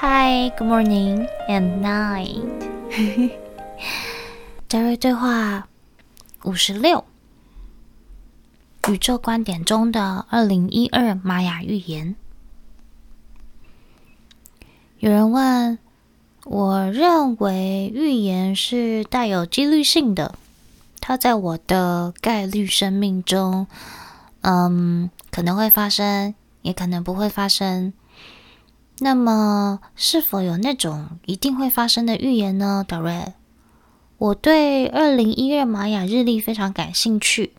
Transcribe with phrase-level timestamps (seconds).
[0.00, 2.44] Hi, good morning and night。
[4.68, 5.66] 德瑞对话
[6.44, 7.04] 五十六：
[8.88, 12.14] 宇宙观点中的二零一二玛雅预言。
[15.00, 15.80] 有人问，
[16.44, 20.36] 我认为预言是带有几率性的，
[21.00, 23.66] 它在我的概率生命中，
[24.42, 27.92] 嗯，可能会发生，也可能不会发生。
[29.00, 32.84] 那么，是否有那种一定会发生的预言呢？
[32.86, 33.32] 德瑞，
[34.18, 37.52] 我对二零一二玛雅日历非常感兴趣。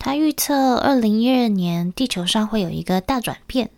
[0.00, 3.70] 它预测二零一二年地球上会有一个大转变。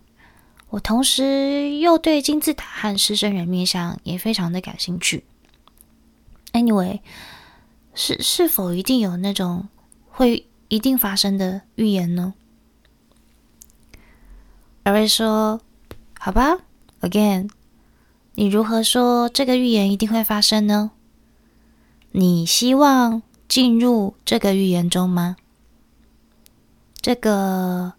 [0.69, 5.23] 我同时又对金字塔和狮身人面像也非常的感兴趣。
[6.51, 7.01] Anyway，
[7.93, 9.69] 是是否一定有那种
[10.09, 12.33] 会一定发生的预言呢？
[14.83, 15.61] 德瑞说
[16.19, 16.57] ：“好吧。”
[16.99, 17.51] Again，
[18.33, 20.91] 你如何说这个预言一定会发生呢？
[22.11, 25.37] 你希望进入这个预言中吗？
[26.99, 27.93] 这个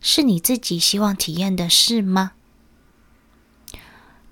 [0.00, 2.32] 是你自己希望体验的事吗？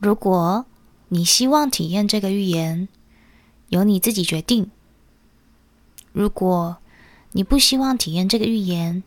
[0.01, 0.67] 如果
[1.09, 2.89] 你希望体验这个预言，
[3.69, 4.67] 由你自己决定；
[6.13, 6.79] 如果
[7.33, 9.05] 你不希望体验这个预言，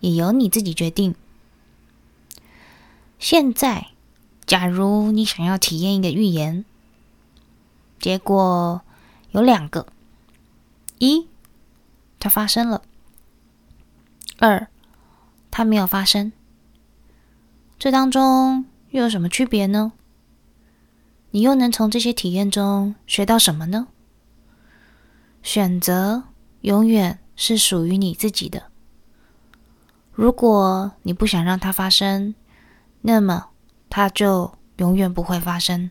[0.00, 1.14] 也由你自己决定。
[3.18, 3.86] 现在。
[4.50, 6.64] 假如你想要体验一个预言，
[8.00, 8.82] 结果
[9.30, 9.86] 有两个：
[10.98, 11.28] 一，
[12.18, 12.82] 它发生了；
[14.40, 14.66] 二，
[15.52, 16.32] 它没有发生。
[17.78, 19.92] 这当中又有什么区别呢？
[21.30, 23.86] 你又能从这些体验中学到什么呢？
[25.44, 26.24] 选择
[26.62, 28.64] 永远是属于你自己的。
[30.10, 32.34] 如果你不想让它发生，
[33.02, 33.46] 那么。
[33.90, 35.90] 它就永远不会发生。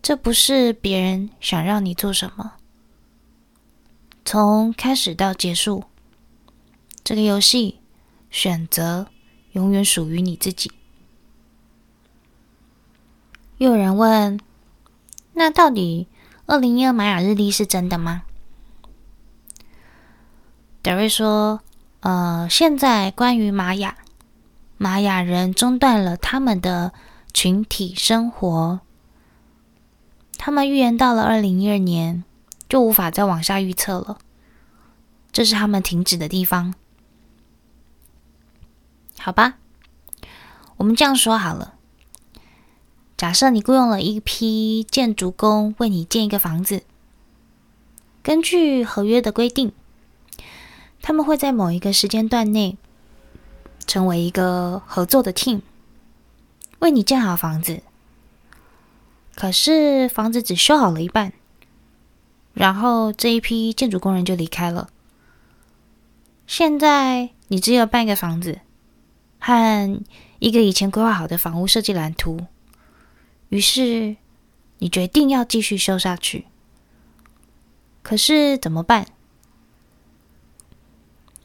[0.00, 2.52] 这不是别人想让你做什么。
[4.24, 5.84] 从开始到结束，
[7.02, 7.80] 这个游戏
[8.30, 9.06] 选择
[9.52, 10.70] 永远属于你自己。
[13.56, 14.38] 又有人问：
[15.32, 16.08] 那到底
[16.44, 18.24] 二零一二玛雅日历是真的吗？
[20.82, 21.60] 德瑞说：
[22.00, 23.96] 呃，现在关于玛雅。
[24.76, 26.92] 玛雅人中断了他们的
[27.32, 28.80] 群体生活，
[30.36, 32.24] 他们预言到了二零一二年，
[32.68, 34.18] 就无法再往下预测了。
[35.32, 36.74] 这是他们停止的地方。
[39.18, 39.54] 好吧，
[40.76, 41.74] 我们这样说好了。
[43.16, 46.82] 假设你雇佣了一批建筑工为你建一个房子，
[48.22, 49.72] 根据合约的规定，
[51.00, 52.76] 他们会在某一个时间段内。
[53.86, 55.60] 成为一个合作的 team，
[56.78, 57.82] 为你建好房子。
[59.34, 61.32] 可是房子只修好了一半，
[62.52, 64.88] 然后这一批建筑工人就离开了。
[66.46, 68.60] 现在你只有半个房子
[69.38, 70.02] 和
[70.38, 72.46] 一个以前规划好的房屋设计蓝图，
[73.48, 74.16] 于是
[74.78, 76.46] 你决定要继续修下去。
[78.02, 79.06] 可是怎么办？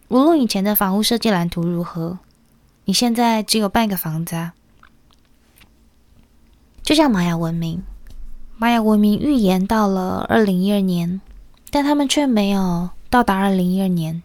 [0.09, 2.19] 无论以前的房屋设计蓝图如何。
[2.85, 4.53] 你现在只有半个房子啊，
[6.81, 7.83] 就像玛雅文明，
[8.57, 11.21] 玛雅文明预言到了二零一二年，
[11.69, 14.23] 但他们却没有到达二零一二年。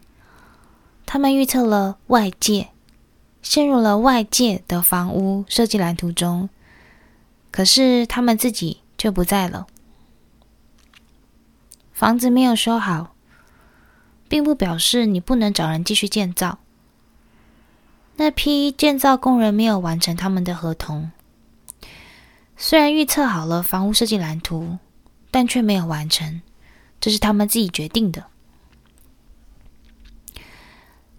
[1.05, 2.71] 他们预测了外界，
[3.43, 6.49] 陷入了外界的房屋设计蓝图中，
[7.51, 9.67] 可是他们自己却不在了。
[11.93, 13.14] 房子没有修好，
[14.35, 16.59] 并不表示你不能找人继续建造。
[18.17, 21.13] 那批建造工人没有完成他们的合同，
[22.57, 24.79] 虽然预测好了房屋设计蓝图，
[25.31, 26.43] 但却没有完成，
[27.01, 28.25] 这是他们自己决定的。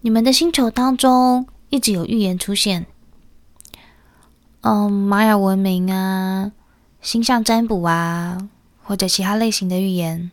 [0.02, 2.84] 你们的星球当中一直有预言出现，
[4.60, 6.52] 嗯，玛雅文明啊，
[7.00, 8.50] 星象占卜啊，
[8.82, 10.30] 或者其他类型的预言。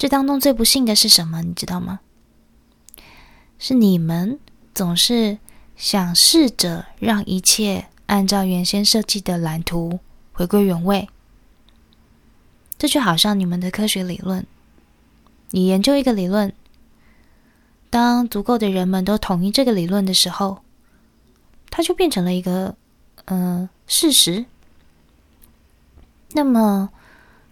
[0.00, 1.42] 这当中最不幸的是什么？
[1.42, 2.00] 你知道吗？
[3.58, 4.40] 是你们。
[4.72, 5.36] 总是
[5.76, 9.98] 想试着让一切按照原先设计的蓝图
[10.32, 11.08] 回归原位，
[12.78, 14.46] 这就好像你们的科学理论。
[15.50, 16.54] 你研究一个理论，
[17.90, 20.62] 当足够的人们都同意这个理论的时候，
[21.68, 22.76] 它就变成了一个
[23.26, 24.46] 嗯、事实。
[26.32, 26.88] 那么，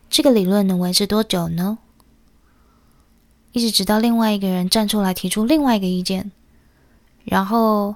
[0.09, 1.79] 这个理论能维持多久呢？
[3.53, 6.31] 一直直到另外一个人站出来提出另外一个意见。
[7.25, 7.95] 然后，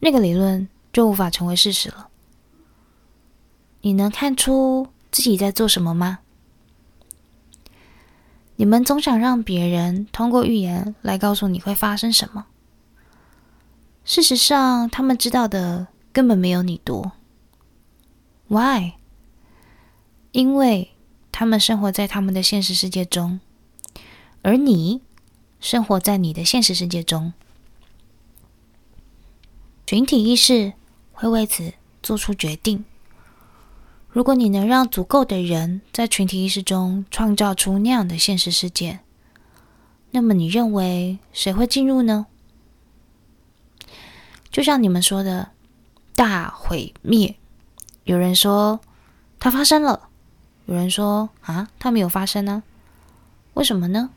[0.00, 2.08] 那个理论就无法成为事实了。
[3.82, 6.20] 你能看出自己在做什么吗？
[8.56, 12.46] 你们总想让别人通过预言来告诉你会发生什么。
[14.04, 17.12] 事实上，他们知道的根本没有你多。
[18.48, 18.92] Why？
[20.32, 20.92] 因为
[21.32, 23.40] 他们生活在他们的现实世界中，
[24.44, 25.00] 而你
[25.58, 27.32] 生活在你的现实世界中。
[29.86, 30.74] 群体意识
[31.12, 32.84] 会为此做出决定。
[34.10, 39.00] 如果你能让足够的人在群体意识中创造出那样的现实世界，
[40.10, 42.26] 那么你认为谁会进入呢？
[44.50, 45.52] 就像你们说的
[46.14, 47.34] “大毁灭”，
[48.04, 48.78] 有人说
[49.40, 50.10] 它发生了，
[50.66, 52.62] 有人说啊，它没有发生呢？
[53.54, 54.10] 为什么呢？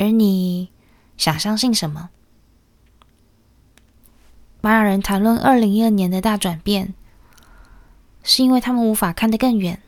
[0.00, 0.70] 而你
[1.18, 2.08] 想相信什么？
[4.62, 6.94] 玛雅人谈论二零一二年的大转变。
[8.22, 9.80] 是因为他们无法看得更远，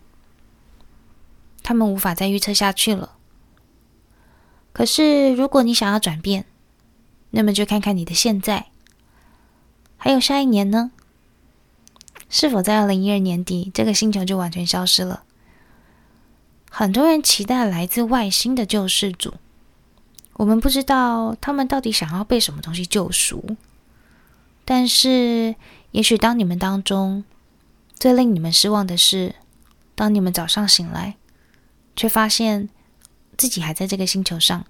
[1.63, 3.17] 他们无法再预测下去了。
[4.73, 6.47] 可是，如果你想要转变，
[7.31, 8.69] 那么就看看你的现在，
[9.99, 10.93] 还有下一年呢？
[12.31, 15.25] 是否在二零一二年底，这个星球就完全消失了？
[16.71, 19.35] 很多人期待来自外星的救世主，
[20.35, 23.57] 我们不知道他们到底想要被什么东西救赎。
[24.65, 25.55] 但是，
[25.91, 27.25] 也许当你们当中，
[27.95, 29.35] 最令你们失望的是，
[29.95, 31.17] 当你们早上醒来，
[31.97, 32.69] 却发现
[33.37, 34.65] 自己还在这个星球上。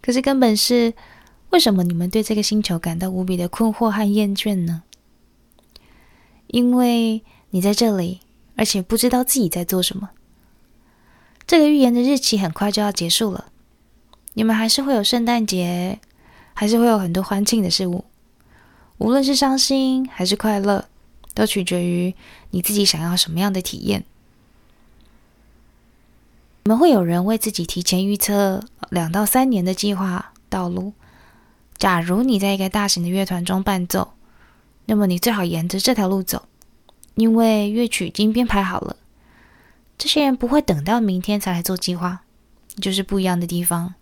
[0.00, 0.94] 可是根本是
[1.50, 4.82] 为什么你们对这个星球感到无比的困惑和厌倦呢？
[6.48, 8.20] 因为你在这里，
[8.56, 10.10] 而且不知道自己在做什么。
[11.52, 13.52] 这个预言的日期很快就要结束了，
[14.32, 16.00] 你们还是会有圣诞节，
[16.54, 18.06] 还是会有很多欢庆的事物。
[18.96, 20.86] 无论是伤心还是快乐，
[21.34, 22.14] 都取决于
[22.52, 24.04] 你自己想要什么样的体验。
[26.64, 30.94] 你们会有人为自己提前预测两到三年的计划道路。
[31.76, 34.14] 假如你在一个大型的乐团中伴奏，
[34.86, 36.46] 那么你最好沿着这条路走，
[37.16, 38.96] 因为乐曲已经编排好了。
[39.98, 42.22] 这些人不会等到明天才来做计划，
[42.80, 43.94] 就是不一样的地方。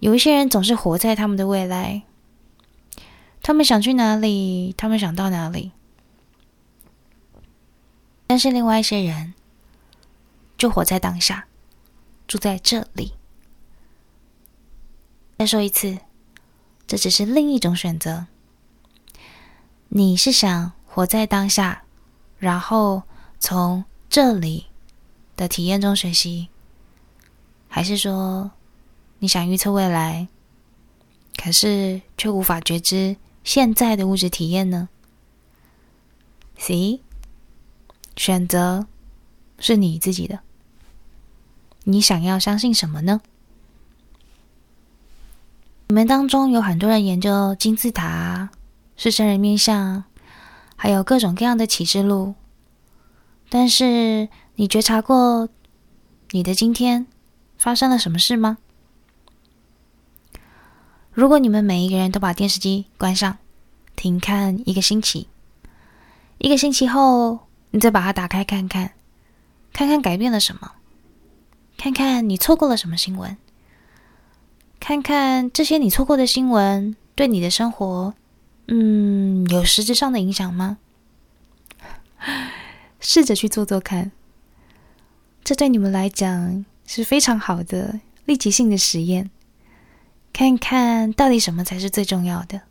[0.00, 2.02] 有一些人总是活在他们的未来。
[3.42, 5.70] 他们想去哪里，他们想到哪里。
[8.26, 9.34] 但是另外一些人
[10.58, 11.46] 就活在当下，
[12.26, 13.12] 住在这里。
[15.38, 15.98] 再说一次，
[16.88, 18.26] 这只是另一种选择。
[19.90, 21.84] 你是想活在当下，
[22.38, 23.04] 然后
[23.38, 24.66] 从这里
[25.36, 26.48] 的体验中学习，
[27.68, 28.50] 还是说
[29.18, 30.28] 你想预测未来，
[31.36, 33.16] 可是却无法觉知？
[33.44, 34.88] 现在的物质体验呢
[36.58, 37.00] ？C，
[38.16, 38.86] 选择
[39.58, 40.40] 是你自己的。
[41.84, 43.20] 你想要相信什么呢？
[45.88, 48.50] 你们当中有很多人研究金字塔、
[48.96, 50.02] 是生人面相，
[50.74, 52.34] 还有各种各样的启示录。
[53.48, 55.50] 但是，你觉察过
[56.30, 57.06] 你的今天
[57.58, 58.56] 发生了什么事吗？
[61.12, 63.36] 如果你们每一个人都把电视机关上，
[63.96, 65.28] 停看一个星期，
[66.38, 67.40] 一个星期后，
[67.72, 68.92] 你再把它打开看看，
[69.74, 70.72] 看看改变了什么，
[71.76, 73.36] 看看你错过了什么新闻，
[74.80, 78.14] 看看这些你错过的新闻对你的生活，
[78.68, 80.78] 嗯，有实质上的影响吗？
[82.98, 84.10] 试着去做做看，
[85.46, 89.30] 这对你们来讲是非常好的立即性的实验。
[90.32, 92.62] 看看到底什么才是最重要的？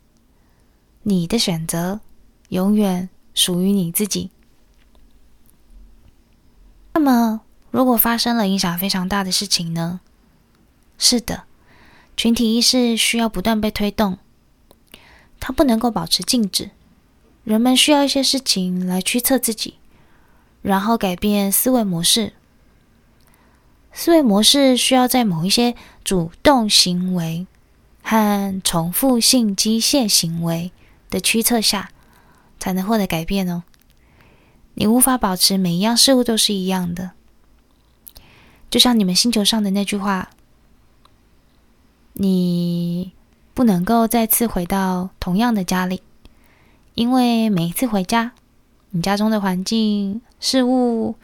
[1.04, 2.00] 你的选择
[2.50, 4.30] 永远属于你自己。
[6.92, 7.40] 那么，
[7.70, 10.00] 如果发生了影响非常大的事情呢？
[10.98, 11.44] 是的，
[12.14, 14.18] 群体意识需要不断被推动，
[15.40, 16.72] 它不能够保持静止。
[17.42, 19.76] 人们需要一些事情来驱策自己，
[20.60, 22.34] 然后改变思维模式。
[23.96, 25.74] 思维模式需要在某一些
[26.04, 27.48] 主动行为。
[28.08, 30.70] 和重复性机械行为
[31.10, 31.90] 的驱策下，
[32.60, 33.64] 才能获得改变哦。
[34.74, 37.10] 你无法保持每一样事物都是一样的，
[38.70, 40.30] 就像你们星球上的那句话
[42.14, 43.10] ：“你
[43.54, 46.00] 不能够再次回到同样的家里，
[46.94, 48.30] 因为每一次回家，
[48.90, 51.16] 你家中的环境、事物，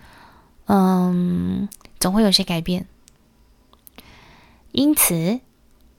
[0.66, 1.68] 嗯，
[2.02, 2.86] 总会有些改变。
[4.72, 5.40] 因此。”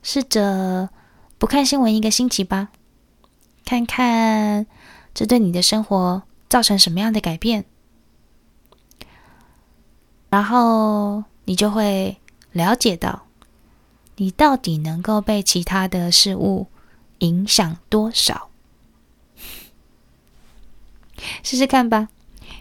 [0.06, 0.90] 试着
[1.38, 2.72] 不看新闻一个星期吧，
[3.64, 4.68] 看看
[5.14, 7.64] 这对你的生活造成什么样的改变？
[10.30, 12.18] 然后你就会
[12.52, 13.28] 了解到，
[14.18, 16.68] 你到底能够被其他的事物
[17.20, 18.50] 影响多少。
[21.44, 22.10] 试试看吧。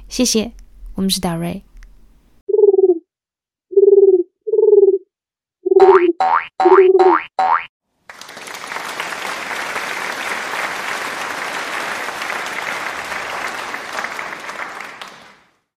[0.08, 0.52] 谢谢，
[0.94, 1.64] 我们是达瑞。
[6.64, 7.71] Oi, oi, oi.